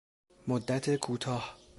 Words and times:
مدت 0.47 0.89
کوتاه 0.95 1.55